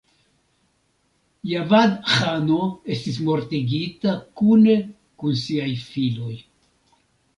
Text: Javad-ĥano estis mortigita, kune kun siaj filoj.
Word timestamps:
Javad-ĥano 1.49 2.57
estis 2.97 3.19
mortigita, 3.27 4.17
kune 4.41 4.79
kun 5.21 5.41
siaj 5.47 5.71
filoj. 5.91 6.35